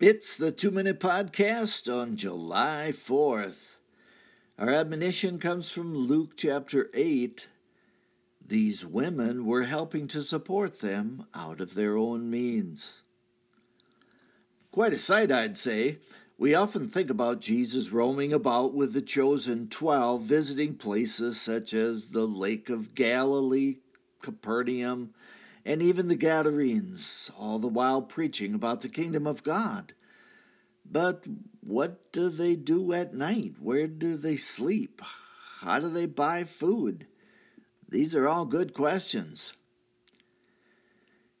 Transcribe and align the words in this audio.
It's 0.00 0.36
the 0.36 0.52
Two 0.52 0.70
Minute 0.70 1.00
Podcast 1.00 1.92
on 1.92 2.14
July 2.14 2.92
4th. 2.94 3.74
Our 4.56 4.70
admonition 4.70 5.40
comes 5.40 5.72
from 5.72 5.92
Luke 5.92 6.34
chapter 6.36 6.88
8. 6.94 7.48
These 8.46 8.86
women 8.86 9.44
were 9.44 9.64
helping 9.64 10.06
to 10.06 10.22
support 10.22 10.78
them 10.78 11.26
out 11.34 11.60
of 11.60 11.74
their 11.74 11.96
own 11.96 12.30
means. 12.30 13.02
Quite 14.70 14.92
a 14.92 14.98
sight, 14.98 15.32
I'd 15.32 15.56
say. 15.56 15.98
We 16.38 16.54
often 16.54 16.88
think 16.88 17.10
about 17.10 17.40
Jesus 17.40 17.90
roaming 17.90 18.32
about 18.32 18.74
with 18.74 18.92
the 18.92 19.02
chosen 19.02 19.68
twelve, 19.68 20.22
visiting 20.22 20.76
places 20.76 21.40
such 21.40 21.74
as 21.74 22.12
the 22.12 22.26
Lake 22.26 22.70
of 22.70 22.94
Galilee, 22.94 23.78
Capernaum, 24.22 25.12
and 25.64 25.82
even 25.82 26.08
the 26.08 26.16
Gadarenes, 26.16 27.30
all 27.38 27.58
the 27.58 27.68
while 27.68 28.02
preaching 28.02 28.54
about 28.54 28.80
the 28.80 28.88
kingdom 28.88 29.26
of 29.26 29.42
God. 29.42 29.94
But 30.90 31.26
what 31.60 32.12
do 32.12 32.28
they 32.28 32.56
do 32.56 32.92
at 32.92 33.14
night? 33.14 33.54
Where 33.60 33.86
do 33.86 34.16
they 34.16 34.36
sleep? 34.36 35.02
How 35.60 35.80
do 35.80 35.88
they 35.88 36.06
buy 36.06 36.44
food? 36.44 37.06
These 37.88 38.14
are 38.14 38.28
all 38.28 38.44
good 38.44 38.72
questions. 38.72 39.54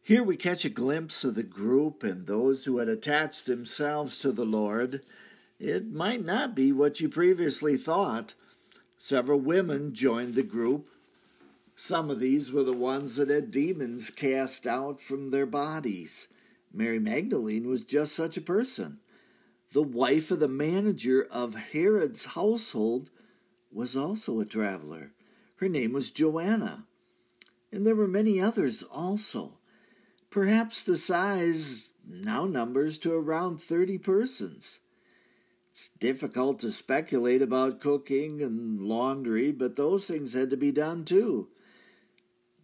Here 0.00 0.22
we 0.22 0.36
catch 0.36 0.64
a 0.64 0.70
glimpse 0.70 1.22
of 1.24 1.34
the 1.34 1.42
group 1.42 2.02
and 2.02 2.26
those 2.26 2.64
who 2.64 2.78
had 2.78 2.88
attached 2.88 3.44
themselves 3.46 4.18
to 4.20 4.32
the 4.32 4.46
Lord. 4.46 5.02
It 5.60 5.92
might 5.92 6.24
not 6.24 6.54
be 6.54 6.72
what 6.72 7.00
you 7.00 7.08
previously 7.08 7.76
thought. 7.76 8.34
Several 8.96 9.38
women 9.38 9.94
joined 9.94 10.34
the 10.34 10.42
group 10.42 10.88
some 11.80 12.10
of 12.10 12.18
these 12.18 12.50
were 12.50 12.64
the 12.64 12.72
ones 12.72 13.14
that 13.14 13.30
had 13.30 13.52
demons 13.52 14.10
cast 14.10 14.66
out 14.66 15.00
from 15.00 15.30
their 15.30 15.46
bodies. 15.46 16.26
Mary 16.74 16.98
Magdalene 16.98 17.68
was 17.68 17.82
just 17.82 18.16
such 18.16 18.36
a 18.36 18.40
person. 18.40 18.98
The 19.72 19.84
wife 19.84 20.32
of 20.32 20.40
the 20.40 20.48
manager 20.48 21.28
of 21.30 21.54
Herod's 21.54 22.34
household 22.34 23.10
was 23.70 23.94
also 23.94 24.40
a 24.40 24.44
traveler. 24.44 25.12
Her 25.58 25.68
name 25.68 25.92
was 25.92 26.10
Joanna. 26.10 26.84
And 27.70 27.86
there 27.86 27.94
were 27.94 28.08
many 28.08 28.40
others 28.40 28.82
also. 28.82 29.52
Perhaps 30.30 30.82
the 30.82 30.96
size 30.96 31.94
now 32.04 32.44
numbers 32.44 32.98
to 32.98 33.12
around 33.12 33.62
30 33.62 33.98
persons. 33.98 34.80
It's 35.70 35.90
difficult 35.90 36.58
to 36.58 36.72
speculate 36.72 37.40
about 37.40 37.80
cooking 37.80 38.42
and 38.42 38.80
laundry, 38.80 39.52
but 39.52 39.76
those 39.76 40.08
things 40.08 40.34
had 40.34 40.50
to 40.50 40.56
be 40.56 40.72
done 40.72 41.04
too. 41.04 41.50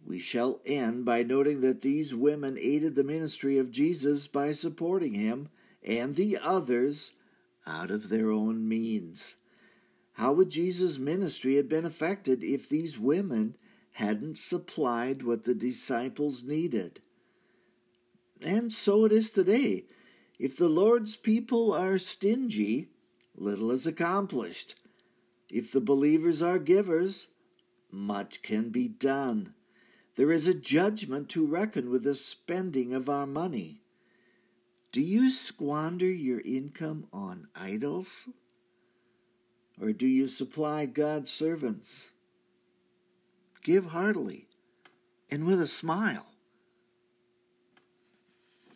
We 0.05 0.19
shall 0.19 0.61
end 0.67 1.03
by 1.03 1.23
noting 1.23 1.61
that 1.61 1.81
these 1.81 2.13
women 2.13 2.59
aided 2.59 2.93
the 2.93 3.03
ministry 3.03 3.57
of 3.57 3.71
Jesus 3.71 4.27
by 4.27 4.51
supporting 4.51 5.13
him 5.13 5.49
and 5.83 6.15
the 6.15 6.37
others 6.37 7.13
out 7.65 7.89
of 7.89 8.09
their 8.09 8.29
own 8.29 8.69
means. 8.69 9.35
How 10.13 10.31
would 10.33 10.51
Jesus' 10.51 10.99
ministry 10.99 11.55
have 11.55 11.67
been 11.67 11.85
affected 11.85 12.43
if 12.43 12.69
these 12.69 12.99
women 12.99 13.57
hadn't 13.93 14.37
supplied 14.37 15.23
what 15.23 15.43
the 15.43 15.55
disciples 15.55 16.43
needed? 16.43 17.01
And 18.43 18.71
so 18.71 19.05
it 19.05 19.11
is 19.11 19.31
today. 19.31 19.85
If 20.37 20.55
the 20.55 20.69
Lord's 20.69 21.15
people 21.15 21.73
are 21.73 21.97
stingy, 21.97 22.89
little 23.35 23.71
is 23.71 23.87
accomplished. 23.87 24.75
If 25.49 25.71
the 25.71 25.81
believers 25.81 26.43
are 26.43 26.59
givers, 26.59 27.29
much 27.91 28.43
can 28.43 28.69
be 28.69 28.87
done. 28.87 29.54
There 30.15 30.31
is 30.31 30.47
a 30.47 30.53
judgment 30.53 31.29
to 31.29 31.45
reckon 31.45 31.89
with 31.89 32.03
the 32.03 32.15
spending 32.15 32.93
of 32.93 33.09
our 33.09 33.27
money. 33.27 33.81
Do 34.91 35.01
you 35.01 35.29
squander 35.29 36.09
your 36.09 36.39
income 36.41 37.07
on 37.11 37.49
idols? 37.53 38.29
Or 39.81 39.91
do 39.91 40.07
you 40.07 40.29
supply 40.29 40.85
God's 40.85 41.29
servants? 41.29 42.13
Give 43.61 43.87
heartily 43.87 44.47
and 45.29 45.45
with 45.45 45.61
a 45.61 45.67
smile. 45.67 46.27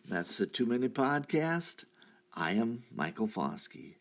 That's 0.05 0.35
the 0.35 0.45
Two 0.45 0.65
Minute 0.65 0.93
Podcast. 0.93 1.85
I 2.35 2.51
am 2.51 2.83
Michael 2.93 3.27
Foskey. 3.27 3.98